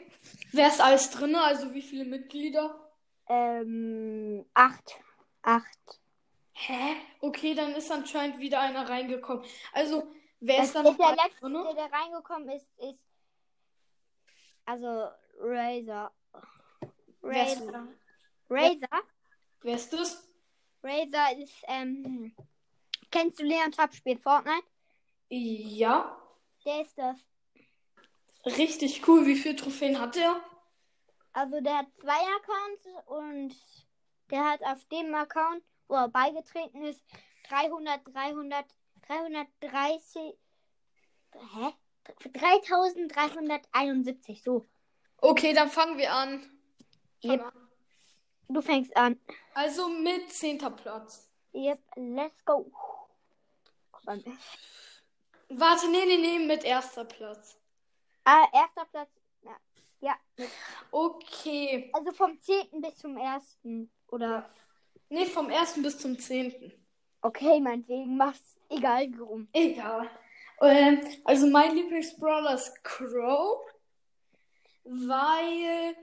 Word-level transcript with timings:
Wer 0.52 0.68
ist 0.68 0.82
alles 0.82 1.10
drin? 1.12 1.36
Also 1.36 1.74
wie 1.74 1.82
viele 1.82 2.06
Mitglieder? 2.06 2.92
Ähm, 3.28 4.46
8. 4.54 5.00
8. 5.44 5.66
Hä? 6.54 6.96
Okay, 7.22 7.56
dann 7.56 7.74
ist 7.76 7.92
anscheinend 7.92 8.40
wieder 8.40 8.60
einer 8.60 8.88
reingekommen. 8.88 9.44
Also, 9.72 10.12
wer 10.40 10.58
Das 10.58 10.68
ist 10.68 10.76
da 10.76 10.80
ist 10.82 10.86
noch 10.86 10.98
der 10.98 11.16
letzte, 11.16 11.40
drin? 11.42 11.76
der 11.76 11.92
reingekommen 11.92 12.50
ist, 12.50 12.68
ist 12.80 13.04
also 14.66 15.10
Razor. 15.40 16.12
Razor. 17.22 17.88
Razor. 18.50 19.04
Wer 19.64 19.76
ist 19.76 19.94
das? 19.94 20.28
Razor 20.84 21.38
ist, 21.42 21.64
ähm, 21.68 22.36
kennst 23.10 23.40
du 23.40 23.44
Leon 23.44 23.72
Trapp 23.72 23.94
spielt 23.94 24.22
Fortnite? 24.22 24.68
Ja. 25.30 26.20
Der 26.66 26.82
ist 26.82 26.98
das. 26.98 27.18
Richtig 28.46 29.08
cool. 29.08 29.26
Wie 29.26 29.36
viele 29.36 29.56
Trophäen 29.56 29.98
hat 30.00 30.18
er? 30.18 30.44
Also 31.32 31.62
der 31.62 31.78
hat 31.80 31.88
zwei 32.00 32.12
Accounts 32.12 32.86
und 33.08 33.56
der 34.30 34.44
hat 34.44 34.62
auf 34.64 34.86
dem 34.86 35.16
Account, 35.16 35.64
wo 35.88 35.96
er 35.96 36.10
beigetreten 36.10 36.84
ist, 36.84 37.02
300, 37.50 38.02
300, 38.06 38.66
330, 39.08 40.36
hä? 41.34 41.74
3371, 42.34 44.44
so. 44.44 44.68
Okay, 45.18 45.54
dann 45.54 45.70
fangen 45.70 45.98
wir 45.98 46.14
an. 46.14 46.44
Yep. 47.24 47.52
Du 48.54 48.62
fängst 48.62 48.96
an. 48.96 49.20
Also 49.56 49.90
mit 49.90 50.32
10. 50.32 50.60
Platz. 50.76 51.28
Yep, 51.56 51.80
let's 51.96 52.46
go. 52.46 52.72
Warte, 55.50 55.90
nee, 55.90 56.06
nee, 56.06 56.18
nee, 56.18 56.40
mit 56.40 56.64
erster 56.64 57.06
Platz. 57.06 57.58
Ah, 58.26 58.46
erster 58.54 58.86
Platz. 58.92 59.10
Ja, 59.42 59.56
ja. 60.02 60.46
Okay. 60.92 61.90
Also 61.94 62.12
vom 62.12 62.40
10. 62.40 62.82
bis 62.82 62.98
zum 62.98 63.18
1. 63.18 63.58
Oder. 64.10 64.50
Nee, 65.10 65.26
vom 65.26 65.50
ersten 65.50 65.82
bis 65.82 65.98
zum 65.98 66.20
10. 66.20 66.74
Okay, 67.22 67.60
meinetwegen, 67.60 68.18
mach's 68.18 68.60
egal 68.70 69.10
warum. 69.18 69.48
Egal. 69.54 70.10
Ähm, 70.62 71.02
also 71.24 71.48
mein 71.48 71.76
Lieblingsbrawler 71.76 72.56
ist 72.56 72.84
Crow, 72.84 73.66
weil 74.84 75.96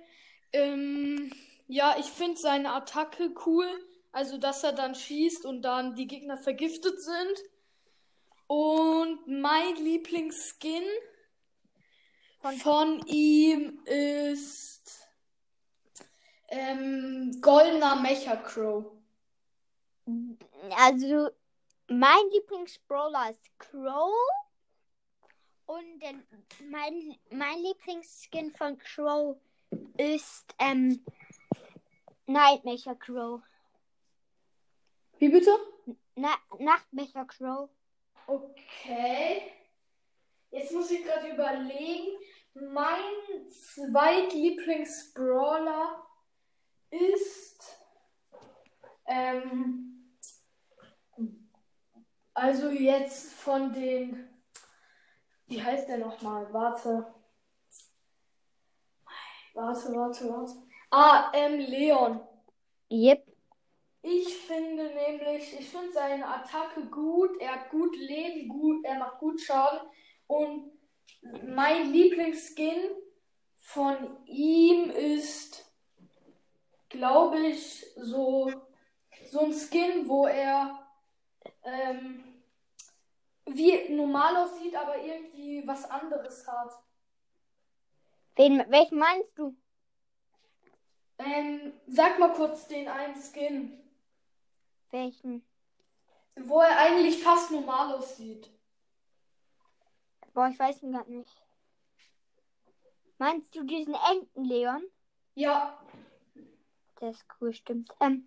ähm, 0.53 1.33
ja, 1.71 1.97
ich 1.99 2.07
finde 2.07 2.39
seine 2.41 2.73
Attacke 2.73 3.33
cool. 3.47 3.67
Also, 4.13 4.39
dass 4.39 4.65
er 4.65 4.73
dann 4.73 4.95
schießt 4.95 5.45
und 5.47 5.63
dann 5.63 5.95
die 5.95 6.07
Gegner 6.09 6.37
vergiftet 6.37 7.01
sind. 7.01 7.39
Und 8.49 9.27
mein 9.29 9.77
Lieblingsskin 9.77 10.83
Von- 12.41 12.57
von 12.57 13.07
ihm 13.07 13.81
ist 13.85 15.09
ähm, 16.49 17.39
goldener 17.41 17.95
Mecha 17.95 18.35
Crow. 18.35 18.87
Also, 20.77 21.31
mein 21.87 22.29
Lieblingsbrawler 22.33 23.31
ist 23.31 23.59
Crow. 23.59 24.13
Und 25.67 26.01
der, 26.01 26.15
mein, 26.69 27.17
mein 27.31 27.59
Lieblingsskin 27.63 28.51
von 28.51 28.77
Crow 28.79 29.37
ist 29.97 30.53
ähm, 30.59 31.05
Nightmecher 32.33 32.95
Crow. 32.95 33.43
Wie 35.19 35.29
bitte? 35.29 35.51
Na, 36.15 36.37
Nachtmecher 36.59 37.25
Crow. 37.25 37.69
Okay. 38.27 39.51
Jetzt 40.51 40.71
muss 40.73 40.93
ich 40.93 41.05
gerade 41.05 41.29
überlegen. 41.29 42.17
Mein 42.55 43.03
Zweitlieblingsbrawler 43.49 46.07
ist. 46.91 47.77
Ähm, 49.07 50.17
also 52.33 52.71
jetzt 52.71 53.35
von 53.35 53.73
den. 53.73 54.29
Wie 55.47 55.61
heißt 55.61 55.89
der 55.89 55.99
nochmal? 55.99 56.53
Warte. 56.53 57.13
Warte, 59.53 59.93
warte, 59.97 60.31
warte. 60.31 60.70
Ähm, 60.93 61.59
Leon. 61.59 62.21
Yep. 62.91 63.27
Ich 64.03 64.35
finde 64.39 64.85
nämlich, 64.95 65.59
ich 65.59 65.69
finde 65.69 65.93
seine 65.93 66.27
Attacke 66.27 66.87
gut, 66.87 67.39
er 67.41 67.53
hat 67.53 67.71
gut 67.71 67.95
Leben, 67.97 68.49
gut, 68.49 68.85
er 68.85 68.99
macht 68.99 69.19
gut 69.19 69.41
Schaden 69.41 69.81
und 70.27 70.73
mein 71.45 71.93
Lieblingsskin 71.93 72.79
von 73.59 74.25
ihm 74.27 74.91
ist, 74.91 75.71
glaube 76.89 77.39
ich, 77.41 77.87
so, 77.97 78.51
so 79.31 79.41
ein 79.41 79.53
Skin, 79.53 80.09
wo 80.09 80.27
er 80.27 80.89
ähm, 81.63 82.25
wie 83.45 83.95
normal 83.95 84.37
aussieht, 84.37 84.75
aber 84.75 84.97
irgendwie 84.97 85.63
was 85.67 85.85
anderes 85.91 86.47
hat. 86.49 86.73
Wen, 88.37 88.65
welchen 88.71 88.99
meinst 88.99 89.39
du? 89.39 89.55
Ähm, 91.25 91.73
sag 91.87 92.19
mal 92.19 92.33
kurz 92.33 92.67
den 92.67 92.89
einen 92.89 93.15
Skin, 93.21 93.79
Welchen? 94.91 95.45
wo 96.37 96.61
er 96.61 96.79
eigentlich 96.79 97.23
fast 97.23 97.51
normal 97.51 97.95
aussieht. 97.95 98.51
Boah, 100.33 100.49
ich 100.49 100.59
weiß 100.59 100.83
ihn 100.83 100.93
gerade 100.93 101.13
nicht. 101.13 101.37
Meinst 103.19 103.55
du 103.55 103.65
diesen 103.65 103.95
Entenleon? 104.11 104.83
Ja, 105.35 105.79
Der 107.01 107.11
ist 107.11 107.27
cool, 107.41 107.53
stimmt. 107.53 107.91
Ähm, 108.01 108.27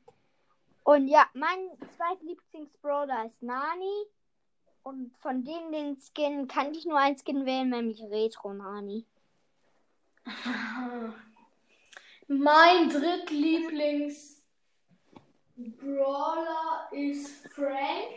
und 0.83 1.07
ja, 1.07 1.27
mein 1.33 1.69
zweitlieblingsbrawler 1.95 3.25
ist 3.25 3.41
Nani. 3.41 4.05
Und 4.83 5.15
von 5.17 5.43
denen 5.43 5.71
den 5.71 5.97
Skin 5.99 6.47
kann 6.47 6.73
ich 6.73 6.85
nur 6.85 6.97
einen 6.99 7.17
Skin 7.17 7.45
wählen, 7.45 7.69
nämlich 7.69 8.01
Retro 8.03 8.53
Nani. 8.53 9.05
Mein 12.39 12.89
drittlieblings 12.89 14.43
Brawler 15.55 16.89
ist 16.91 17.47
Frank. 17.53 18.09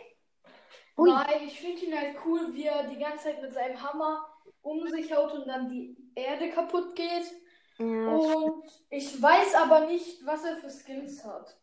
Ui. 0.97 1.09
Weil 1.11 1.43
ich 1.45 1.59
finde 1.59 1.85
ihn 1.85 1.97
halt 1.97 2.17
cool, 2.25 2.53
wie 2.53 2.63
er 2.63 2.83
die 2.87 2.97
ganze 2.97 3.25
Zeit 3.25 3.41
mit 3.41 3.53
seinem 3.53 3.79
Hammer 3.81 4.27
um 4.61 4.87
sich 4.87 5.13
haut 5.15 5.31
und 5.33 5.47
dann 5.47 5.69
die 5.69 5.95
Erde 6.15 6.49
kaputt 6.49 6.95
geht. 6.95 7.31
Ja, 7.77 7.85
Und 7.85 8.63
ich 8.89 9.21
weiß 9.21 9.53
aber 9.55 9.81
nicht, 9.81 10.25
was 10.25 10.43
er 10.43 10.57
für 10.57 10.69
Skins 10.69 11.23
hat. 11.23 11.55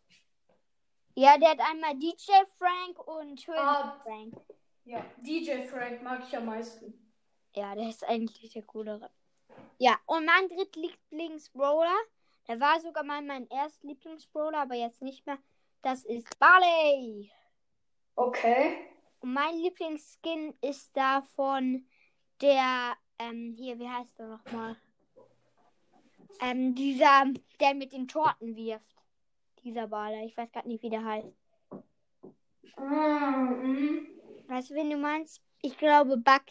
ja 1.16 1.36
der 1.38 1.50
hat 1.50 1.60
einmal 1.60 1.96
DJ 1.98 2.30
Frank 2.56 2.98
und 3.08 3.44
Höhlen 3.46 3.58
Ah. 3.58 4.00
Frank. 4.04 4.34
Ja, 4.84 5.04
DJ 5.18 5.66
Frank 5.66 6.02
mag 6.02 6.22
ich 6.26 6.36
am 6.36 6.46
meisten. 6.46 7.12
Ja, 7.56 7.74
der 7.74 7.88
ist 7.88 8.04
eigentlich 8.04 8.52
der 8.52 8.62
coolere. 8.62 9.10
Ja, 9.78 9.98
und 10.06 10.24
mein 10.24 10.48
drittlieblingsbrawler 10.48 11.96
Der 12.46 12.60
war 12.60 12.78
sogar 12.80 13.04
mal 13.04 13.22
mein 13.22 13.48
erster 13.48 13.86
Lieblingsbrawler, 13.86 14.58
aber 14.58 14.74
jetzt 14.74 15.02
nicht 15.02 15.26
mehr. 15.26 15.38
Das 15.82 16.04
ist 16.04 16.38
Barley. 16.38 17.30
Okay. 18.16 18.76
Und 19.20 19.32
mein 19.32 19.56
Lieblingsskin 19.56 20.54
ist 20.60 20.94
davon 20.96 21.86
der, 22.40 22.94
ähm, 23.18 23.54
hier, 23.56 23.78
wie 23.78 23.88
heißt 23.88 24.18
er 24.20 24.28
nochmal? 24.28 24.76
Ähm, 26.40 26.74
dieser, 26.74 27.24
der 27.60 27.74
mit 27.74 27.92
den 27.92 28.08
Torten 28.08 28.56
wirft. 28.56 28.94
Dieser 29.62 29.86
Barley. 29.86 30.26
Ich 30.26 30.36
weiß 30.36 30.52
gerade 30.52 30.68
nicht, 30.68 30.82
wie 30.82 30.90
der 30.90 31.04
heißt. 31.04 31.36
Ah, 32.76 33.30
mhm. 33.30 34.06
Weißt 34.48 34.70
du, 34.70 34.74
wen 34.74 34.90
du 34.90 34.96
meinst? 34.98 35.40
Ich 35.62 35.78
glaube 35.78 36.18
Back, 36.18 36.50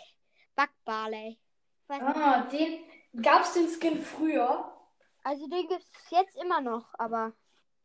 Back 0.56 0.72
Barley. 0.86 1.38
Weiß 1.88 2.02
nicht. 2.02 2.16
ah 2.16 2.42
den. 2.52 2.80
Gab's 3.22 3.54
den 3.54 3.68
Skin 3.68 4.02
früher? 4.02 4.73
Also 5.24 5.48
den 5.48 5.68
gibt 5.68 5.82
es 5.84 6.10
jetzt 6.12 6.36
immer 6.42 6.62
noch, 6.62 6.88
aber 6.98 7.34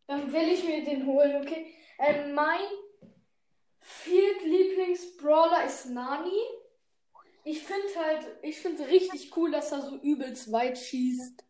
Dann 0.06 0.32
will 0.32 0.48
ich 0.48 0.64
mir 0.64 0.84
den 0.84 1.06
holen, 1.06 1.42
okay? 1.42 1.72
Ähm, 1.98 2.34
mein 2.34 2.60
Viert-Lieblings-Brawler 3.80 5.64
ist 5.64 5.86
Nani. 5.90 6.40
Ich 7.44 7.62
finde 7.62 7.88
halt, 7.96 8.26
ich 8.42 8.58
finde 8.60 8.86
richtig 8.86 9.34
cool, 9.36 9.50
dass 9.50 9.72
er 9.72 9.82
so 9.82 9.96
übelst 9.98 10.52
weit 10.52 10.78
schießt. 10.78 11.44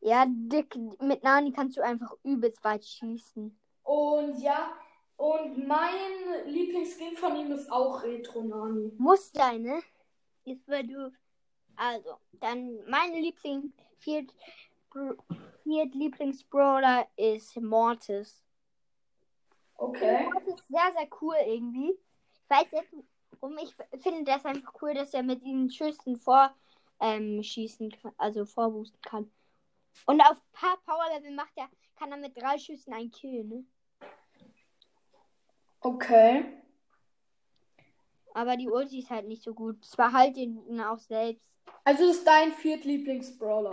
ja, 0.00 0.24
Dick, 0.28 0.74
mit 1.00 1.22
Nani 1.24 1.52
kannst 1.52 1.76
du 1.76 1.82
einfach 1.82 2.12
übelst 2.22 2.62
weit 2.64 2.84
schießen. 2.84 3.58
Und 3.82 4.38
ja, 4.40 4.72
und 5.16 5.66
mein 5.66 6.46
Lieblingsskin 6.46 7.16
von 7.16 7.36
ihm 7.36 7.50
ist 7.52 7.70
auch 7.70 8.02
Retro 8.02 8.42
Nani. 8.42 8.92
Muss 8.98 9.30
sein, 9.32 9.62
ne? 9.62 9.82
Jetzt 10.44 10.68
weil 10.68 10.86
du. 10.86 11.12
Also, 11.76 12.16
dann 12.40 12.78
mein 12.88 13.12
Liebling, 13.14 13.72
viert, 14.96 15.18
viert 15.62 15.94
Lieblingsbrawler 15.94 17.06
ist 17.16 17.60
Mortis. 17.60 18.42
Okay. 19.76 20.24
Mortis 20.24 20.54
ist 20.54 20.68
sehr, 20.68 20.92
sehr 20.96 21.08
cool 21.20 21.36
irgendwie. 21.46 21.90
Ich 21.90 22.50
weiß 22.50 22.70
jetzt, 22.72 22.94
warum 23.40 23.58
ich 23.58 23.74
finde 24.00 24.24
das 24.24 24.44
einfach 24.44 24.72
cool, 24.80 24.94
dass 24.94 25.12
er 25.12 25.22
mit 25.22 25.42
diesen 25.42 25.70
Schüssen 25.70 26.16
vor 26.16 26.54
ähm, 27.00 27.42
schießen 27.42 27.90
kann, 27.90 28.12
also 28.16 28.46
vorboosten 28.46 29.00
kann. 29.02 29.30
Und 30.06 30.20
auf 30.20 30.38
paar 30.52 30.78
Power 30.84 31.06
Level 31.14 31.34
macht 31.34 31.52
er, 31.56 31.68
kann 31.98 32.12
er 32.12 32.18
mit 32.18 32.36
drei 32.36 32.58
Schüssen 32.58 32.92
einen 32.92 33.10
Kill, 33.10 33.44
ne? 33.44 33.64
Okay. 35.80 36.44
Aber 38.34 38.56
die 38.56 38.68
Ulti 38.68 38.98
ist 38.98 39.10
halt 39.10 39.26
nicht 39.28 39.42
so 39.42 39.54
gut. 39.54 39.82
Zwar 39.84 40.12
halt 40.12 40.36
ihn 40.36 40.80
auch 40.80 40.98
selbst. 40.98 41.42
Also 41.84 42.04
ist 42.04 42.26
dein 42.26 42.52
Viert-Lieblings-Brawler. 42.52 43.72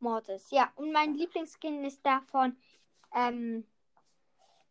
Mortis. 0.00 0.50
Ja, 0.50 0.72
und 0.76 0.92
mein 0.92 1.14
Lieblingsskin 1.14 1.84
ist 1.84 2.04
davon, 2.04 2.56
ähm, 3.14 3.66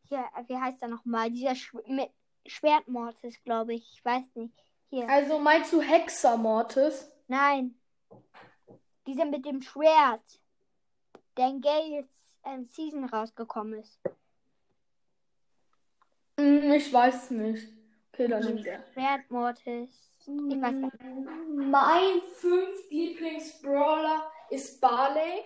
hier, 0.08 0.26
wie 0.48 0.58
heißt 0.58 0.82
er 0.82 0.88
nochmal? 0.88 1.30
Dieser 1.32 1.56
Sch 1.56 1.74
mit 1.88 2.10
Schwertmortis, 2.46 3.44
glaube 3.44 3.74
ich. 3.74 3.94
Ich 3.94 4.06
weiß 4.06 4.24
nicht. 4.36 4.54
Hier. 4.90 5.10
Also 5.10 5.38
meinst 5.40 5.74
du 5.74 5.82
Hexer 5.82 6.38
Mortis? 6.38 7.12
Nein. 7.28 7.76
Dieser 9.06 9.26
mit 9.26 9.46
dem 9.46 9.62
Schwert. 9.62 10.40
Der 11.36 11.50
in 11.50 11.62
Gales 11.62 12.08
ähm, 12.46 12.66
Season 12.66 13.04
rausgekommen 13.06 13.80
ist. 13.82 14.00
Hm, 16.40 16.72
ich 16.72 16.92
weiß 16.92 17.32
nicht. 17.32 17.68
Okay, 18.14 18.28
dann 18.28 18.44
nimmt 18.44 18.66
er. 18.66 18.84
Schwertmortis. 18.94 20.12
Ich 20.20 20.28
weiß 20.28 20.74
nicht. 20.74 20.94
Mein 21.50 22.22
fünf 22.36 22.90
Lieblings-Brawler 22.90 24.32
ist 24.50 24.80
Barley. 24.82 25.44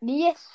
Yes. 0.00 0.48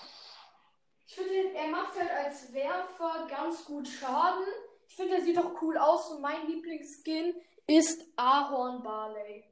Ich 1.07 1.15
finde, 1.15 1.53
er 1.53 1.68
macht 1.68 1.97
halt 2.00 2.12
als 2.12 2.53
Werfer 2.53 3.27
ganz 3.29 3.65
gut 3.65 3.88
Schaden. 3.88 4.45
Ich 4.88 4.95
finde, 4.95 5.15
er 5.15 5.21
sieht 5.21 5.38
auch 5.38 5.62
cool 5.62 5.77
aus 5.77 6.09
und 6.12 6.21
mein 6.21 6.47
Lieblingsskin 6.47 7.35
ist 7.68 8.06
Ahorn 8.15 8.81
Barley. 8.83 9.44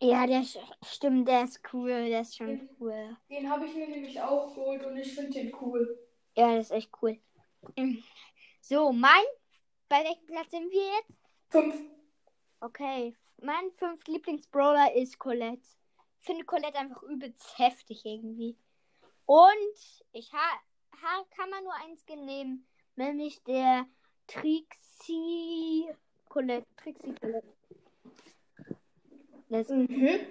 Ja, 0.00 0.26
der 0.26 0.44
stimmt, 0.84 1.26
der 1.26 1.44
ist 1.44 1.60
cool. 1.72 2.08
Der 2.08 2.20
ist 2.20 2.36
schon 2.36 2.68
cool. 2.78 3.16
Den 3.30 3.50
habe 3.50 3.66
ich 3.66 3.74
mir 3.74 3.88
nämlich 3.88 4.20
auch 4.20 4.54
geholt 4.54 4.84
und 4.84 4.96
ich 4.96 5.14
finde 5.14 5.32
den 5.32 5.56
cool. 5.60 5.98
Ja, 6.36 6.54
das 6.54 6.66
ist 6.66 6.72
echt 6.72 6.90
cool. 7.00 7.18
Mm. 7.76 7.98
So, 8.60 8.92
mein. 8.92 9.24
Bei 9.88 10.02
welchem 10.02 10.26
Platz 10.26 10.50
sind 10.50 10.70
wir 10.70 10.84
jetzt? 10.84 11.12
Fünf. 11.48 11.80
Okay, 12.60 13.14
mein 13.40 13.70
fünf 13.76 14.04
Lieblingsbrawler 14.06 14.94
ist 14.94 15.18
Colette. 15.18 15.66
Finde 16.20 16.44
Colette 16.44 16.78
einfach 16.78 17.02
übelst 17.02 17.58
heftig 17.58 18.04
irgendwie. 18.04 18.56
Und 19.26 20.04
ich 20.12 20.32
ha, 20.32 20.60
ha 21.02 21.24
kann 21.36 21.50
man 21.50 21.64
nur 21.64 21.74
eins 21.74 22.04
nehmen, 22.08 22.66
nämlich 22.96 23.42
der 23.44 23.86
Trixie 24.26 25.88
Colette. 26.28 26.66
Trixie 26.76 27.14
Colette. 27.14 27.56
Das, 29.48 29.68
Mhm. 29.68 30.26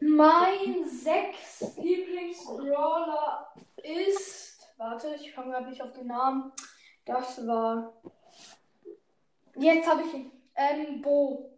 Mein 0.00 0.88
sechs 0.88 1.76
Lieblingsbrawler 1.76 3.54
ist. 3.82 4.66
Warte, 4.76 5.14
ich 5.14 5.34
komme 5.34 5.52
gerade 5.52 5.68
nicht 5.68 5.80
auf 5.80 5.92
den 5.92 6.08
Namen. 6.08 6.52
Das 7.04 7.46
war. 7.46 7.92
Jetzt 9.56 9.88
habe 9.88 10.02
ich 10.02 10.14
ihn. 10.14 10.32
Ähm, 10.56 11.00
Bo. 11.00 11.51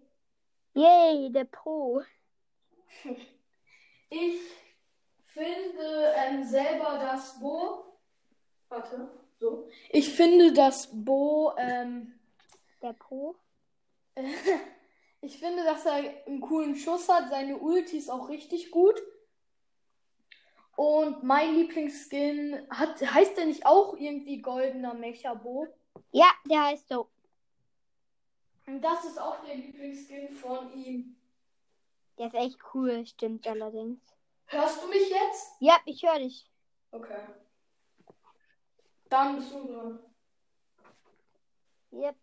Yay, 0.74 1.30
der 1.32 1.44
Pro. 1.44 2.02
Ich 4.10 4.40
finde 5.24 6.14
ähm, 6.14 6.44
selber 6.44 6.98
das 7.00 7.40
Bo. 7.40 7.98
Warte, 8.68 9.08
so. 9.40 9.68
Ich 9.90 10.08
finde 10.14 10.52
das 10.52 10.88
Bo. 10.92 11.52
Ähm, 11.56 12.14
Der 12.80 12.92
Pro. 12.92 13.34
ich 15.20 15.38
finde, 15.38 15.64
dass 15.64 15.84
er 15.86 16.26
einen 16.26 16.40
coolen 16.40 16.76
Schuss 16.76 17.08
hat. 17.08 17.28
Seine 17.30 17.58
Ulti 17.58 17.98
ist 17.98 18.08
auch 18.10 18.28
richtig 18.28 18.70
gut. 18.70 19.02
Und 20.76 21.22
mein 21.24 21.54
Lieblingsskin 21.54 22.66
hat, 22.70 23.00
heißt 23.00 23.36
der 23.36 23.46
nicht 23.46 23.66
auch 23.66 23.96
irgendwie 23.96 24.42
goldener 24.42 24.94
Mechabo? 24.94 25.66
Ja, 26.12 26.26
der 26.48 26.64
heißt 26.66 26.88
so. 26.88 27.08
Und 28.66 28.81
das 28.81 29.05
ist 29.05 29.19
auch 29.19 29.44
der 29.44 29.56
Lieblingsskin 29.56 30.31
von 30.31 30.72
ihm. 30.72 31.16
Der 32.19 32.28
ist 32.28 32.34
echt 32.34 32.58
cool, 32.75 33.06
stimmt 33.06 33.46
allerdings. 33.46 34.00
Hörst 34.46 34.82
du 34.82 34.88
mich 34.88 35.11
jetzt? 35.11 35.52
Ja, 35.61 35.78
ich 35.84 36.02
höre 36.02 36.19
dich. 36.19 36.50
Okay. 36.90 37.26
Dann 39.08 39.36
bist 39.36 39.53
du 39.53 39.67
dran. 39.67 39.98
Yep. 41.93 42.17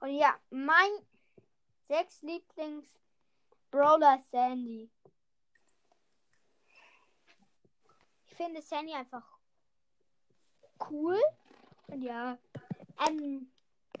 Und 0.00 0.14
ja, 0.14 0.38
mein 0.50 0.90
sechs 1.88 2.22
Lieblings 2.22 2.86
Brawler 3.70 4.18
Sandy. 4.30 4.90
Ich 8.26 8.34
finde 8.34 8.62
Sandy 8.62 8.94
einfach 8.94 9.26
cool. 10.90 11.20
Und 11.88 12.02
ja, 12.02 12.38
ähm, 13.06 13.50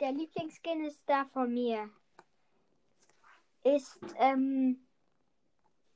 der 0.00 0.12
Lieblingsskin 0.12 0.84
ist 0.84 1.02
da 1.06 1.24
von 1.32 1.52
mir. 1.52 1.90
Ist, 3.62 4.00
ähm, 4.18 4.86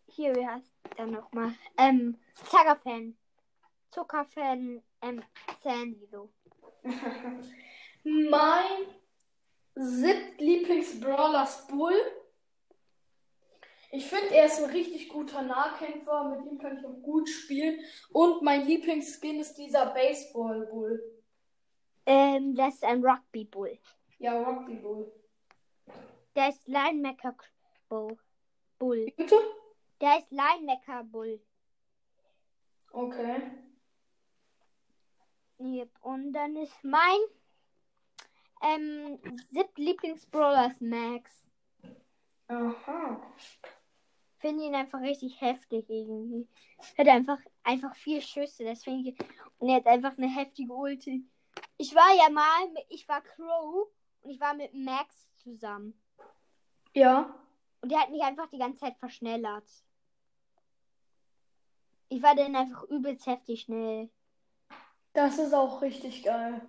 hier, 0.07 0.35
wie 0.37 0.47
heißt 0.47 0.73
der 0.99 1.07
nochmal? 1.07 1.55
Ähm, 1.79 2.19
Zuckerfan. 2.35 3.17
Zuckerfan, 3.91 4.83
ähm, 5.03 5.23
Sandy 5.63 6.07
so. 6.11 6.31
Mein 8.05 8.87
siebt 9.75 10.41
Lieblings-Brawler 10.41 11.45
ist 11.45 11.69
Bull. 11.69 11.97
Ich 13.91 14.07
finde, 14.07 14.35
er 14.35 14.47
ist 14.47 14.61
ein 14.61 14.71
richtig 14.71 15.09
guter 15.09 15.43
Nahkämpfer. 15.43 16.25
Mit 16.25 16.51
ihm 16.51 16.59
kann 16.59 16.77
ich 16.77 16.85
auch 16.85 17.01
gut 17.01 17.29
spielen. 17.29 17.79
Und 18.11 18.43
mein 18.43 18.67
Lieblingsskin 18.67 19.39
ist 19.39 19.55
dieser 19.55 19.87
Baseball-Bull. 19.87 21.13
Ähm, 22.07 22.55
das 22.55 22.75
ist 22.75 22.85
ein 22.85 23.05
Rugby 23.05 23.45
Bull. 23.45 23.79
Ja, 24.19 24.41
Rugby 24.43 24.75
Bull. 24.75 25.13
Der 26.35 26.49
ist 26.49 26.67
Linebacker 26.67 27.35
Bull. 27.89 28.19
Bull. 28.79 29.13
Bitte? 29.17 29.37
Der 30.01 30.19
ist 30.19 30.31
Linebacker 30.31 31.05
Bull. 31.05 31.41
Okay. 32.93 33.51
Yep. 35.59 35.91
Und 36.03 36.33
dann 36.33 36.57
ist 36.57 36.83
mein 36.83 37.21
ähm, 38.63 39.19
siebter 39.51 39.83
Lieblingsbrawler 39.83 40.73
Max. 40.81 41.45
Aha. 42.49 43.35
Finde 44.39 44.65
ihn 44.65 44.75
einfach 44.75 45.01
richtig 45.01 45.41
heftig 45.41 45.89
irgendwie. 45.89 46.47
Hat 46.99 47.09
einfach, 47.09 47.39
einfach 47.63 47.95
vier 47.97 48.21
Schüsse, 48.21 48.65
deswegen. 48.65 49.17
Und 49.59 49.69
er 49.69 49.77
hat 49.77 49.87
einfach 49.87 50.19
eine 50.19 50.29
heftige 50.29 50.73
Ulti. 50.73 51.25
Ich 51.76 51.95
war 51.95 52.14
ja 52.16 52.31
mal, 52.31 52.69
mit, 52.71 52.85
ich 52.88 53.09
war 53.09 53.21
Crow 53.21 53.88
und 54.23 54.31
ich 54.31 54.40
war 54.40 54.54
mit 54.54 54.75
Max 54.75 55.28
zusammen. 55.37 56.00
Ja. 56.95 57.35
Und 57.81 57.90
der 57.90 58.00
hat 58.00 58.11
mich 58.11 58.23
einfach 58.23 58.49
die 58.49 58.59
ganze 58.59 58.81
Zeit 58.81 58.97
verschnellert. 58.97 59.69
Ich 62.09 62.23
war 62.23 62.35
dann 62.35 62.54
einfach 62.54 62.85
übelst 62.85 63.26
heftig 63.26 63.62
schnell. 63.62 64.09
Das 65.12 65.38
ist 65.38 65.52
auch 65.52 65.83
richtig 65.83 66.23
geil. 66.23 66.61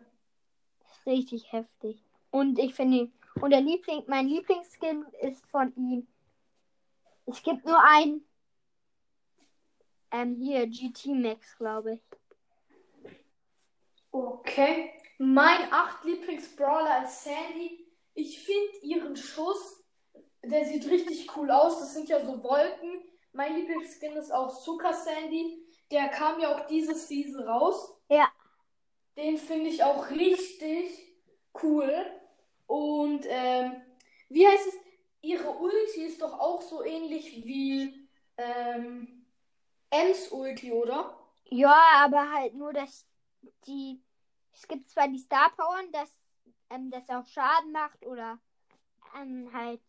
Richtig 1.06 1.52
heftig. 1.52 2.04
Und 2.32 2.58
ich 2.60 2.74
finde 2.74 2.98
ihn. 2.98 3.14
Und 3.42 3.52
der 3.52 3.62
Liebling, 3.62 4.04
mein 4.08 4.28
Lieblingsskin 4.28 5.06
ist 5.22 5.46
von 5.48 5.74
ihm. 5.76 6.08
Es 7.26 7.42
gibt 7.44 7.66
nur 7.66 7.82
ein. 7.84 8.22
Ähm, 10.12 10.36
hier, 10.40 10.68
GT 10.68 11.08
Max, 11.08 11.58
glaube 11.58 11.96
ich. 11.96 12.02
Okay. 14.16 14.94
Mein 15.18 15.74
acht 15.74 16.06
Lieblingsbrawler 16.06 17.04
ist 17.04 17.26
Sandy. 17.26 17.86
Ich 18.14 18.46
finde 18.46 18.78
ihren 18.82 19.18
Schuss, 19.18 19.84
der 20.42 20.64
sieht 20.64 20.90
richtig 20.90 21.36
cool 21.36 21.52
aus. 21.52 21.80
Das 21.80 21.94
sind 21.94 22.08
ja 22.08 22.26
so 22.26 22.42
Wolken. 22.42 23.04
Mein 23.34 23.58
Lieblingsskin 23.58 24.14
ist 24.14 24.32
auch 24.32 24.58
Zucker 24.64 24.94
Sandy. 24.94 25.68
Der 25.92 26.08
kam 26.08 26.40
ja 26.40 26.56
auch 26.56 26.66
diese 26.68 26.96
Season 26.96 27.44
raus. 27.44 27.94
Ja. 28.08 28.30
Den 29.18 29.38
finde 29.38 29.70
ich 29.70 29.84
auch 29.84 30.10
richtig 30.10 31.14
cool. 31.62 32.06
Und 32.68 33.26
ähm, 33.28 33.82
wie 34.30 34.48
heißt 34.48 34.68
es? 34.68 34.76
Ihre 35.24 35.50
Ulti 35.50 36.06
ist 36.06 36.22
doch 36.22 36.40
auch 36.40 36.62
so 36.62 36.86
ähnlich 36.86 37.44
wie 37.46 38.08
ähm, 38.38 39.26
Ems 39.90 40.30
Ulti, 40.30 40.72
oder? 40.72 41.20
Ja, 41.50 41.82
aber 41.96 42.32
halt 42.32 42.54
nur, 42.54 42.72
dass 42.72 43.06
die. 43.68 44.05
Es 44.56 44.68
gibt 44.68 44.90
zwar 44.90 45.08
die 45.10 45.20
Star 45.20 45.52
Powern, 45.56 45.92
dass 45.92 46.10
ähm, 46.70 46.90
das 46.90 47.10
auch 47.10 47.26
Schaden 47.28 47.72
macht 47.74 48.06
oder 48.06 48.40
ähm, 49.20 49.50
halt 49.54 49.82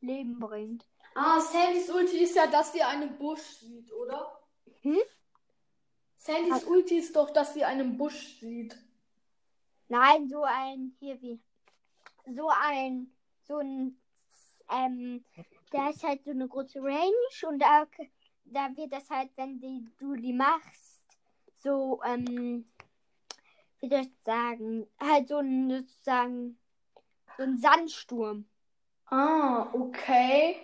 Leben 0.00 0.40
bringt. 0.40 0.86
Ah, 1.14 1.40
Sandys 1.40 1.88
Ulti 1.88 2.18
ist 2.18 2.34
ja, 2.34 2.46
dass 2.48 2.72
sie 2.72 2.82
einen 2.82 3.16
Busch 3.16 3.42
sieht, 3.60 3.92
oder? 3.92 4.40
Hm? 4.80 4.98
Sandys 6.16 6.52
Was? 6.52 6.64
Ulti 6.64 6.98
ist 6.98 7.14
doch, 7.14 7.30
dass 7.30 7.54
sie 7.54 7.64
einen 7.64 7.96
Busch 7.96 8.40
sieht. 8.40 8.76
Nein, 9.88 10.28
so 10.28 10.42
ein, 10.42 10.96
hier 10.98 11.20
wie, 11.20 11.40
so 12.26 12.48
ein, 12.48 13.12
so 13.42 13.58
ein, 13.58 14.00
ähm, 14.70 15.24
da 15.70 15.90
ist 15.90 16.02
halt 16.02 16.24
so 16.24 16.30
eine 16.30 16.48
große 16.48 16.80
Range 16.82 17.48
und 17.48 17.58
da, 17.60 17.86
da 18.46 18.76
wird 18.76 18.92
das 18.92 19.08
halt, 19.10 19.30
wenn 19.36 19.60
die, 19.60 19.86
du 19.98 20.16
die 20.16 20.32
machst, 20.32 21.04
so, 21.58 22.00
ähm, 22.04 22.71
wie 23.82 23.88
soll 23.88 24.00
ich 24.00 24.12
sagen, 24.24 24.86
halt 24.98 25.28
so 25.28 25.38
ein, 25.38 25.68
sozusagen, 25.68 26.58
so 27.36 27.42
ein 27.42 27.58
Sandsturm. 27.58 28.46
Ah, 29.06 29.68
okay. 29.74 30.56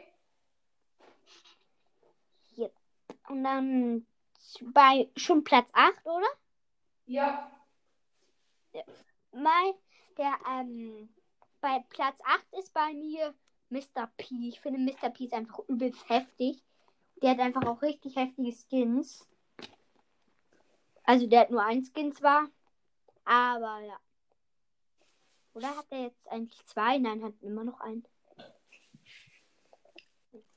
Und 3.29 3.45
dann 3.45 4.07
bei 4.63 5.11
schon 5.17 5.45
Platz 5.45 5.69
8, 5.73 6.07
oder? 6.07 6.27
Ja. 7.07 7.51
Mein, 9.33 9.75
der, 10.17 10.35
ähm, 10.51 11.09
bei 11.61 11.85
Platz 11.91 12.19
8 12.25 12.47
ist 12.59 12.73
bei 12.73 12.95
mir 12.95 13.35
Mr. 13.69 14.11
P. 14.17 14.49
Ich 14.49 14.61
finde 14.61 14.79
Mr. 14.79 15.11
P 15.11 15.25
ist 15.25 15.35
einfach 15.35 15.59
übelst 15.69 16.09
heftig. 16.09 16.63
Der 17.21 17.31
hat 17.31 17.41
einfach 17.41 17.67
auch 17.67 17.83
richtig 17.83 18.17
heftige 18.17 18.53
Skins. 18.53 19.29
Also 21.03 21.27
der 21.27 21.41
hat 21.41 21.51
nur 21.51 21.65
ein 21.65 21.85
Skin 21.85 22.13
zwar, 22.13 22.49
aber 23.29 23.81
ja. 23.81 24.01
Oder 25.53 25.77
hat 25.77 25.87
er 25.91 26.03
jetzt 26.05 26.27
eigentlich 26.29 26.65
zwei? 26.67 26.99
Nein, 26.99 27.23
hat 27.23 27.35
immer 27.43 27.65
noch 27.65 27.79
einen. 27.81 28.07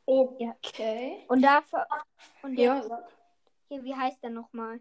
Okay. 0.06 1.26
Und 1.28 1.42
dafür. 1.42 1.86
Und 2.44 2.58
Ja, 2.58 2.82
sag. 2.84 3.10
hier, 3.68 3.84
wie 3.84 3.96
heißt 3.96 4.24
der 4.24 4.30
nochmal? 4.30 4.80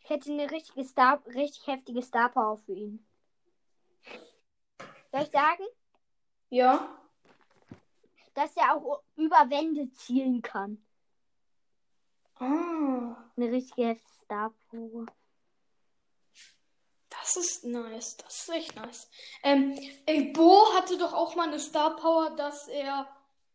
Ich 0.00 0.10
hätte 0.10 0.32
eine 0.32 0.50
richtige 0.50 0.84
Star, 0.84 1.22
richtig 1.26 1.66
heftige 1.66 2.02
Star 2.02 2.28
Power 2.30 2.58
für 2.58 2.72
ihn. 2.72 3.06
Soll 5.12 5.22
ich 5.22 5.30
sagen, 5.30 5.64
Ja. 6.50 6.98
dass 8.34 8.56
er 8.56 8.74
auch 8.76 9.02
über 9.16 9.48
Wände 9.50 9.90
zielen 9.92 10.42
kann? 10.42 10.84
Ah, 12.44 13.16
Eine 13.36 13.52
richtige 13.52 13.86
heftige 13.86 14.12
Star 14.24 14.52
Power. 14.68 15.06
das 17.08 17.36
ist 17.36 17.64
nice. 17.64 18.16
Das 18.16 18.34
ist 18.40 18.48
echt 18.48 18.74
nice. 18.74 19.08
Ähm, 19.44 19.78
ey, 20.06 20.32
Bo 20.32 20.74
hatte 20.74 20.98
doch 20.98 21.12
auch 21.12 21.36
mal 21.36 21.46
eine 21.48 21.60
Star 21.60 21.94
Power, 21.94 22.30
dass 22.34 22.66
er. 22.66 23.06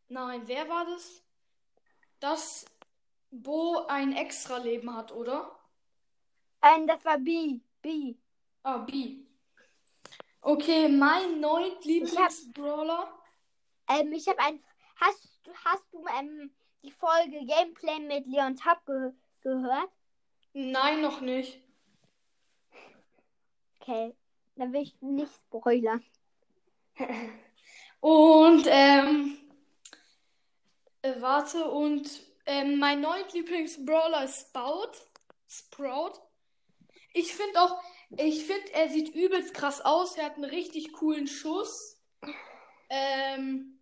Nein, 0.07 0.43
wer 0.47 0.69
war 0.69 0.85
das? 0.85 1.21
Dass 2.21 2.65
Bo 3.29 3.85
ein 3.87 4.13
extra 4.15 4.57
Leben 4.57 4.95
hat, 4.95 5.11
oder? 5.11 5.51
Ähm, 6.61 6.87
das 6.87 7.03
war 7.03 7.17
B. 7.17 7.59
B. 7.81 8.15
Ah, 8.63 8.77
B. 8.77 9.17
Okay, 10.41 10.87
mein 10.87 11.41
neunt 11.41 11.83
Lieblingsbrawler. 11.83 13.11
Ähm, 13.89 14.13
ich 14.13 14.29
habe 14.29 14.39
ein. 14.39 14.63
Hast, 15.01 15.41
du- 15.43 15.53
hast 15.65 15.83
du 15.91 16.05
ähm, 16.17 16.51
die 16.83 16.91
Folge 16.91 17.45
Gameplay 17.45 17.99
mit 17.99 18.27
Leon 18.27 18.55
Tapp 18.55 18.85
ge 18.85 19.11
gehört? 19.41 19.89
Nein, 20.53 21.01
noch 21.01 21.21
nicht. 21.21 21.61
Okay. 23.79 24.15
Dann 24.55 24.73
will 24.73 24.81
ich 24.81 24.99
nicht 25.01 25.31
spoilern. 25.33 26.03
Und, 27.99 28.65
ähm, 28.67 29.37
äh, 31.01 31.21
warte, 31.21 31.69
und 31.69 32.09
ähm, 32.45 32.77
mein 32.79 33.01
neunt 33.01 33.33
Lieblingsbrawler 33.33 34.23
ist 34.23 34.49
Sprout. 34.49 34.91
Sprout. 35.47 36.13
Ich 37.13 37.33
finde 37.33 37.59
auch, 37.61 37.81
ich 38.15 38.45
finde, 38.45 38.73
er 38.73 38.89
sieht 38.89 39.15
übelst 39.15 39.53
krass 39.53 39.81
aus. 39.81 40.15
Er 40.17 40.25
hat 40.25 40.35
einen 40.35 40.45
richtig 40.45 40.93
coolen 40.93 41.27
Schuss. 41.27 41.99
Ähm, 42.89 43.73
äh, 43.73 43.76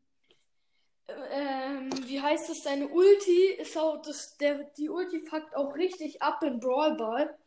ähm, 1.07 1.89
wie 2.07 2.21
heißt 2.21 2.50
es? 2.50 2.63
Seine 2.63 2.88
Ulti 2.88 3.53
ist 3.53 3.77
auch, 3.77 4.01
das, 4.01 4.38
der, 4.38 4.63
die 4.77 4.89
Ulti 4.89 5.19
fuckt 5.19 5.55
auch 5.55 5.75
richtig 5.75 6.21
ab 6.21 6.41
in 6.43 6.59
Brawl 6.59 6.95
Ball. 6.95 7.38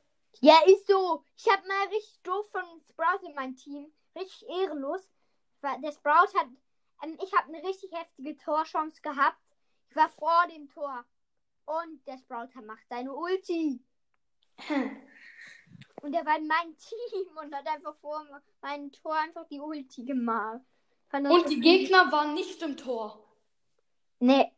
Ja, 0.40 0.56
ist 0.66 0.86
so. 0.86 1.24
Ich 1.36 1.48
habe 1.50 1.66
mal 1.66 1.88
richtig 1.88 2.20
doof 2.22 2.46
von 2.50 2.62
Sprout 2.90 3.26
in 3.26 3.34
meinem 3.34 3.56
Team. 3.56 3.92
Richtig 4.14 4.48
ehrenlos. 4.48 5.08
Weil 5.60 5.80
Der 5.80 5.92
Sprout 5.92 6.32
hat. 6.38 6.46
Ähm, 7.02 7.18
ich 7.22 7.32
habe 7.34 7.48
eine 7.48 7.66
richtig 7.66 7.90
heftige 7.92 8.36
Torchance 8.36 9.00
gehabt. 9.02 9.38
Ich 9.90 9.96
war 9.96 10.08
vor 10.10 10.46
dem 10.52 10.68
Tor. 10.68 11.04
Und 11.64 12.06
der 12.06 12.18
Sprout 12.18 12.48
macht 12.62 12.88
seine 12.88 13.14
Ulti. 13.14 13.82
Und 16.02 16.14
er 16.14 16.24
war 16.24 16.38
in 16.38 16.46
meinem 16.46 16.76
Team 16.76 17.36
und 17.36 17.52
hat 17.54 17.66
einfach 17.66 17.96
vor 17.96 18.24
meinem 18.62 18.92
Tor 18.92 19.14
einfach 19.16 19.46
die 19.48 19.60
Ulti 19.60 20.04
gemacht. 20.04 20.60
Das 21.10 21.22
Und 21.22 21.48
die. 21.48 21.60
Gegner 21.60 22.12
waren 22.12 22.34
nicht 22.34 22.62
im 22.62 22.76
Tor. 22.76 23.27
Nee. 24.20 24.52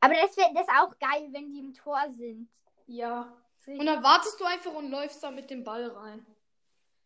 Aber 0.00 0.14
das 0.14 0.36
wäre 0.36 0.52
das 0.54 0.62
ist 0.62 0.74
auch 0.74 0.98
geil, 0.98 1.28
wenn 1.32 1.50
die 1.50 1.60
im 1.60 1.74
Tor 1.74 2.00
sind. 2.16 2.48
Ja. 2.86 3.32
Und 3.66 3.86
dann 3.86 4.02
wartest 4.02 4.38
du 4.38 4.44
einfach 4.44 4.72
und 4.74 4.90
läufst 4.90 5.22
da 5.22 5.30
mit 5.30 5.50
dem 5.50 5.64
Ball 5.64 5.86
rein. 5.88 6.24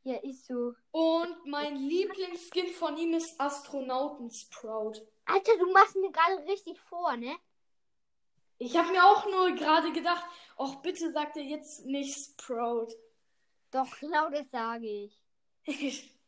Ja, 0.03 0.17
ist 0.17 0.47
so. 0.47 0.75
Und 0.93 1.47
mein 1.47 1.77
Lieblingsskin 1.77 2.69
von 2.69 2.97
ihm 2.97 3.15
ist 3.15 3.41
Astronauten 3.41 4.31
Sprout. 4.31 4.95
Alter, 5.27 5.57
du 5.59 5.73
machst 5.73 5.97
mir 5.97 6.11
gerade 6.11 6.47
richtig 6.47 6.79
vor, 6.81 7.17
ne? 7.17 7.37
Ich 8.59 8.77
habe 8.77 8.91
mir 8.91 9.05
auch 9.05 9.25
nur 9.27 9.53
gerade 9.53 9.93
gedacht, 9.93 10.25
ach 10.59 10.77
bitte 10.77 11.11
sagt 11.13 11.37
er 11.37 11.43
jetzt 11.43 11.87
nicht 11.87 12.15
Sprout. 12.15 12.89
Doch, 13.71 13.99
genau 13.99 14.29
das 14.31 14.51
sage 14.51 14.87
ich. 14.87 15.21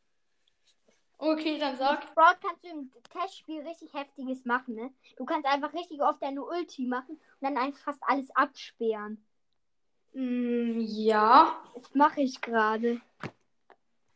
okay, 1.22 1.58
dann 1.58 1.76
sag. 1.76 2.02
Sprout 2.02 2.36
kannst 2.42 2.64
du 2.64 2.68
im 2.68 2.90
Testspiel 3.10 3.66
richtig 3.66 3.94
heftiges 3.94 4.44
machen, 4.44 4.74
ne? 4.74 4.92
Du 5.16 5.24
kannst 5.24 5.46
einfach 5.46 5.72
richtig 5.72 6.02
oft 6.02 6.22
deine 6.22 6.44
Ulti 6.44 6.86
machen 6.86 7.16
und 7.16 7.40
dann 7.40 7.56
einfach 7.56 7.84
fast 7.84 8.02
alles 8.02 8.30
absperren. 8.36 9.24
Mm, 10.12 10.80
ja. 10.80 11.62
Das 11.74 11.94
mache 11.94 12.20
ich 12.20 12.40
gerade. 12.40 13.00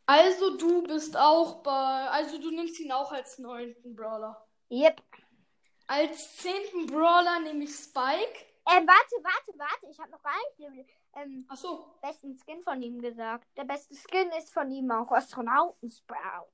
Also 0.07 0.57
du 0.57 0.83
bist 0.83 1.17
auch 1.17 1.63
bei. 1.63 2.09
Also 2.11 2.39
du 2.39 2.51
nimmst 2.51 2.79
ihn 2.81 2.93
auch 2.93 3.13
als 3.13 3.39
neunten 3.39 3.97
Brawler. 3.97 4.47
Yep. 4.71 5.03
Als 5.89 6.37
zehnten 6.37 6.87
Brawler 6.87 7.41
nehme 7.41 7.65
ich 7.65 7.75
Spike. 7.75 8.47
Äh, 8.67 8.85
warte, 8.85 9.17
warte, 9.23 9.59
warte. 9.59 9.87
Ich 9.91 9.99
habe 9.99 10.11
noch 10.11 10.23
gar 10.23 10.35
nicht 10.37 10.59
den 10.59 10.87
ähm, 11.15 11.47
Achso. 11.49 11.87
besten 12.03 12.37
Skin 12.37 12.63
von 12.63 12.83
ihm 12.83 13.01
gesagt. 13.01 13.47
Der 13.57 13.65
beste 13.65 13.95
Skin 13.95 14.29
ist 14.39 14.53
von 14.53 14.71
ihm 14.71 14.91
auch 14.91 15.11
Astronauten 15.13 15.91
Sprout. 15.91 16.51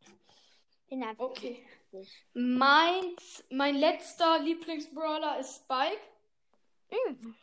Okay. 1.19 1.67
richtig. 1.93 2.25
Mein, 2.35 3.17
mein 3.51 3.77
letzter 3.77 4.39
Lieblingsbrawler 4.41 5.39
ist 5.39 5.63
Spike. 5.63 6.01
Mm. 6.91 7.35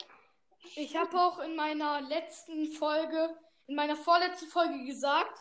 Ich 0.76 0.96
habe 0.96 1.20
auch 1.20 1.40
in 1.40 1.56
meiner 1.56 2.02
letzten 2.02 2.72
Folge, 2.72 3.36
in 3.68 3.76
meiner 3.76 3.96
vorletzten 3.96 4.48
Folge 4.48 4.86
gesagt, 4.86 5.40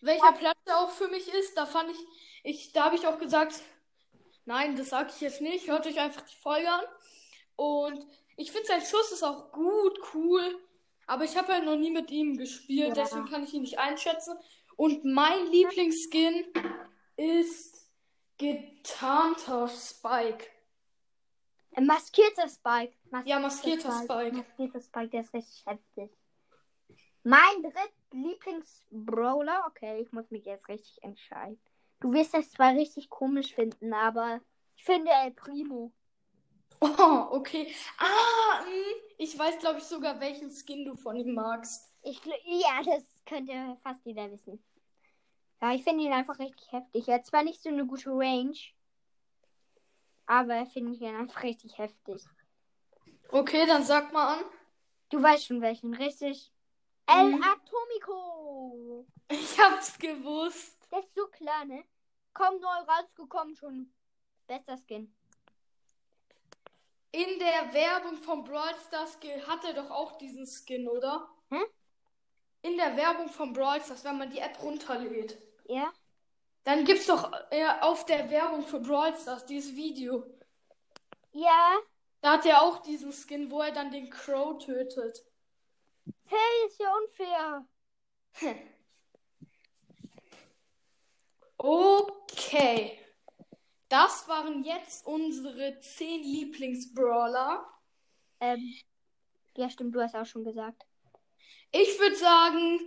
welcher 0.00 0.32
Platz 0.32 0.58
er 0.66 0.80
auch 0.80 0.90
für 0.90 1.08
mich 1.08 1.32
ist. 1.32 1.56
Da 1.56 1.66
fand 1.66 1.90
ich, 1.90 1.98
ich 2.44 2.72
da 2.72 2.84
habe 2.84 2.96
ich 2.96 3.06
auch 3.06 3.18
gesagt, 3.18 3.62
nein, 4.44 4.76
das 4.76 4.90
sage 4.90 5.10
ich 5.14 5.20
jetzt 5.20 5.40
nicht. 5.40 5.68
Hört 5.68 5.86
euch 5.86 5.98
einfach 5.98 6.22
die 6.22 6.36
Folge 6.36 6.70
an. 6.70 6.84
Und 7.56 8.06
ich 8.36 8.52
finde, 8.52 8.68
sein 8.68 8.82
Schuss 8.82 9.12
ist 9.12 9.22
auch 9.24 9.50
gut, 9.50 9.98
cool. 10.14 10.58
Aber 11.06 11.24
ich 11.24 11.36
habe 11.36 11.52
halt 11.52 11.64
noch 11.64 11.76
nie 11.76 11.90
mit 11.90 12.10
ihm 12.10 12.36
gespielt, 12.36 12.96
Ja. 12.96 13.02
deswegen 13.02 13.26
kann 13.26 13.42
ich 13.42 13.54
ihn 13.54 13.62
nicht 13.62 13.78
einschätzen. 13.78 14.36
Und 14.78 15.04
mein 15.04 15.46
Lieblingsskin 15.48 16.46
ist 17.16 17.90
getarnter 18.36 19.66
Spike. 19.66 20.46
Ein 21.74 21.86
maskierter 21.86 22.48
Spike. 22.48 22.94
Ja, 23.24 23.40
maskierter 23.40 23.90
Spike. 24.04 24.36
Maskierter 24.36 24.80
Spike, 24.80 25.08
der 25.08 25.22
ist 25.22 25.34
richtig 25.34 25.66
heftig. 25.66 26.16
Mein 27.24 27.72
drittlieblings-Brawler. 28.12 29.64
Okay, 29.66 30.00
ich 30.00 30.12
muss 30.12 30.30
mich 30.30 30.44
jetzt 30.44 30.68
richtig 30.68 31.02
entscheiden. 31.02 31.60
Du 31.98 32.12
wirst 32.12 32.34
das 32.34 32.48
zwar 32.52 32.74
richtig 32.74 33.10
komisch 33.10 33.56
finden, 33.56 33.92
aber 33.92 34.40
ich 34.76 34.84
finde 34.84 35.10
El 35.10 35.32
Primo. 35.32 35.92
Oh, 36.80 37.26
okay. 37.30 37.74
Ah, 37.98 38.62
mh, 38.62 38.94
ich 39.16 39.36
weiß, 39.36 39.58
glaube 39.58 39.80
ich, 39.80 39.84
sogar, 39.84 40.20
welchen 40.20 40.52
Skin 40.52 40.84
du 40.84 40.94
von 40.94 41.16
ihm 41.16 41.34
magst. 41.34 41.92
Ich, 42.02 42.24
ja, 42.24 42.80
das 42.84 43.02
könnte 43.28 43.76
fast 43.82 44.04
jeder 44.04 44.30
wissen. 44.30 44.62
Ja, 45.60 45.74
ich 45.74 45.82
finde 45.84 46.04
ihn 46.04 46.12
einfach 46.12 46.38
richtig 46.38 46.70
heftig. 46.72 47.08
Er 47.08 47.16
hat 47.16 47.26
zwar 47.26 47.42
nicht 47.42 47.62
so 47.62 47.68
eine 47.68 47.84
gute 47.86 48.10
Range, 48.10 48.56
aber 50.26 50.66
finde 50.66 50.92
ich 50.94 51.00
ihn 51.00 51.14
einfach 51.14 51.42
richtig 51.42 51.76
heftig. 51.78 52.22
Okay, 53.30 53.66
dann 53.66 53.84
sag 53.84 54.12
mal 54.12 54.38
an. 54.38 54.44
Du 55.10 55.22
weißt 55.22 55.46
schon 55.46 55.60
welchen, 55.60 55.94
richtig? 55.94 56.52
El 57.06 57.34
Mhm. 57.36 57.42
Atomico. 57.42 59.06
Ich 59.28 59.58
hab's 59.60 59.98
gewusst. 59.98 60.76
Der 60.92 61.00
ist 61.00 61.14
so 61.14 61.26
klar, 61.28 61.64
ne? 61.64 61.84
Kaum 62.34 62.60
neu 62.60 62.68
rausgekommen, 62.86 63.56
schon 63.56 63.92
bester 64.46 64.76
Skin. 64.78 65.14
In 67.10 67.38
der 67.38 67.72
Werbung 67.72 68.16
von 68.18 68.44
Brawl 68.44 68.74
Stars 68.86 69.18
ge- 69.18 69.40
hat 69.42 69.64
er 69.64 69.72
doch 69.74 69.90
auch 69.90 70.18
diesen 70.18 70.46
Skin, 70.46 70.86
oder? 70.88 71.28
Hä? 71.50 71.62
In 72.62 72.76
der 72.76 72.96
Werbung 72.96 73.28
von 73.28 73.52
Brawl 73.52 73.80
Stars, 73.80 74.04
wenn 74.04 74.18
man 74.18 74.30
die 74.30 74.38
App 74.38 74.62
runterlädt. 74.62 75.38
Ja? 75.66 75.92
Dann 76.64 76.84
gibt's 76.84 77.06
doch 77.06 77.32
äh, 77.50 77.66
auf 77.80 78.04
der 78.04 78.30
Werbung 78.30 78.64
für 78.64 78.80
Brawl 78.80 79.16
Stars 79.16 79.46
dieses 79.46 79.74
Video. 79.74 80.24
Ja. 81.32 81.78
Da 82.20 82.32
hat 82.32 82.46
er 82.46 82.62
auch 82.62 82.82
diesen 82.82 83.12
Skin, 83.12 83.50
wo 83.50 83.60
er 83.60 83.72
dann 83.72 83.90
den 83.90 84.10
Crow 84.10 84.58
tötet. 84.58 85.24
Hey, 86.24 86.66
ist 86.66 86.80
ja 86.80 86.92
unfair. 86.94 87.66
Okay. 91.60 92.96
Das 93.88 94.28
waren 94.28 94.62
jetzt 94.62 95.04
unsere 95.06 95.80
10 95.80 96.22
Lieblingsbrawler. 96.22 97.66
Ähm. 98.38 98.74
Ja, 99.56 99.68
stimmt, 99.68 99.94
du 99.94 100.00
hast 100.00 100.14
auch 100.14 100.24
schon 100.24 100.44
gesagt. 100.44 100.86
Ich 101.72 101.98
würde 101.98 102.16
sagen, 102.16 102.80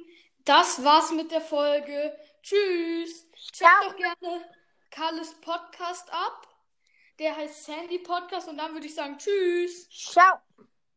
das 0.45 0.83
war's 0.83 1.11
mit 1.11 1.31
der 1.31 1.41
Folge. 1.41 2.17
Tschüss. 2.41 3.29
Checkt 3.31 3.55
Ciao. 3.55 3.83
doch 3.83 3.95
gerne 3.95 4.45
Karles 4.89 5.33
Podcast 5.41 6.11
ab. 6.11 6.47
Der 7.19 7.35
heißt 7.35 7.65
Sandy 7.65 7.99
Podcast 7.99 8.47
und 8.47 8.57
dann 8.57 8.73
würde 8.73 8.87
ich 8.87 8.95
sagen 8.95 9.17
Tschüss. 9.17 9.89
Ciao. 9.89 10.39